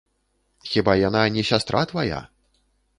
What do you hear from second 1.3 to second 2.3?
не сястра твая?